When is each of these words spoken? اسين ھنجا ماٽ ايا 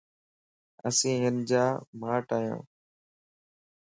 اسين 0.87 1.19
ھنجا 1.27 1.63
ماٽ 1.99 2.27
ايا 2.37 2.55